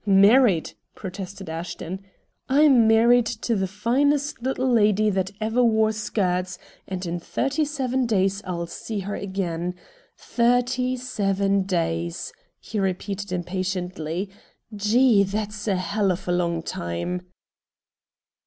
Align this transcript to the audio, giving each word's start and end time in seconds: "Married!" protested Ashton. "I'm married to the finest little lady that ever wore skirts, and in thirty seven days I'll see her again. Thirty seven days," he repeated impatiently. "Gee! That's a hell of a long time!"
"Married!" 0.03 0.73
protested 0.95 1.47
Ashton. 1.47 2.03
"I'm 2.49 2.87
married 2.87 3.27
to 3.43 3.55
the 3.55 3.67
finest 3.67 4.41
little 4.41 4.67
lady 4.67 5.11
that 5.11 5.29
ever 5.39 5.63
wore 5.63 5.91
skirts, 5.91 6.57
and 6.87 7.05
in 7.05 7.19
thirty 7.19 7.63
seven 7.65 8.07
days 8.07 8.41
I'll 8.43 8.65
see 8.65 9.01
her 9.01 9.13
again. 9.13 9.75
Thirty 10.17 10.97
seven 10.97 11.65
days," 11.67 12.33
he 12.59 12.79
repeated 12.79 13.31
impatiently. 13.31 14.31
"Gee! 14.75 15.21
That's 15.21 15.67
a 15.67 15.75
hell 15.75 16.11
of 16.11 16.27
a 16.27 16.31
long 16.31 16.63
time!" 16.63 17.21